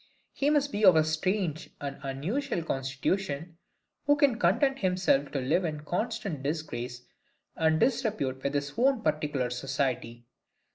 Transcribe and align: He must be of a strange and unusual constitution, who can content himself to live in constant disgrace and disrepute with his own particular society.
He 0.33 0.49
must 0.49 0.71
be 0.71 0.83
of 0.83 0.95
a 0.95 1.03
strange 1.03 1.69
and 1.79 1.99
unusual 2.01 2.63
constitution, 2.63 3.57
who 4.07 4.15
can 4.15 4.39
content 4.39 4.79
himself 4.79 5.31
to 5.31 5.39
live 5.39 5.63
in 5.63 5.81
constant 5.81 6.41
disgrace 6.41 7.03
and 7.55 7.79
disrepute 7.79 8.41
with 8.41 8.55
his 8.55 8.73
own 8.79 9.03
particular 9.03 9.51
society. 9.51 10.25